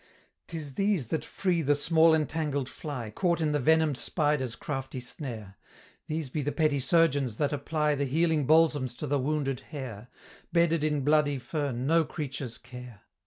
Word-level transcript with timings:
"'Tis 0.47 0.73
these 0.73 1.09
that 1.09 1.23
free 1.23 1.61
the 1.61 1.75
small 1.75 2.15
entangled 2.15 2.67
fly, 2.67 3.11
Caught 3.11 3.39
in 3.39 3.51
the 3.51 3.59
venom'd 3.59 3.99
spider's 3.99 4.55
crafty 4.55 4.99
snare; 4.99 5.59
These 6.07 6.31
be 6.31 6.41
the 6.41 6.51
petty 6.51 6.79
surgeons 6.79 7.35
that 7.37 7.53
apply 7.53 7.93
The 7.93 8.05
healing 8.05 8.47
balsams 8.47 8.95
to 8.95 9.05
the 9.05 9.19
wounded 9.19 9.59
hare, 9.69 10.07
Bedded 10.51 10.83
in 10.83 11.01
bloody 11.03 11.37
fern, 11.37 11.85
no 11.85 12.03
creature's 12.03 12.57
care! 12.57 13.01